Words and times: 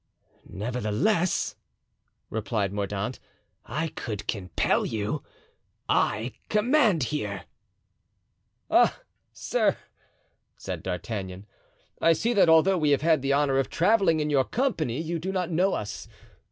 "Nevertheless," 0.49 1.55
replied 2.31 2.73
Mordaunt, 2.73 3.19
"I 3.67 3.89
could 3.89 4.25
compel 4.27 4.83
you; 4.83 5.21
I 5.87 6.33
command 6.49 7.03
here." 7.13 7.43
"Ah, 8.71 8.99
sir!" 9.31 9.77
said 10.57 10.81
D'Artagnan, 10.81 11.45
"I 12.01 12.13
see 12.13 12.33
that 12.33 12.49
although 12.49 12.79
we 12.79 12.89
have 12.89 13.03
had 13.03 13.21
the 13.21 13.33
honor 13.33 13.59
of 13.59 13.69
traveling 13.69 14.19
in 14.19 14.31
your 14.31 14.43
company 14.43 14.99
you 14.99 15.19
do 15.19 15.31
not 15.31 15.51
know 15.51 15.75
us. 15.75 16.07